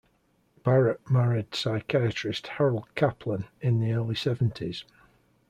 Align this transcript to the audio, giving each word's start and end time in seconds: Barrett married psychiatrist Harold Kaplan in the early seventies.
Barrett 0.63 1.07
married 1.11 1.53
psychiatrist 1.53 2.47
Harold 2.47 2.85
Kaplan 2.95 3.45
in 3.61 3.79
the 3.79 3.91
early 3.93 4.15
seventies. 4.15 4.83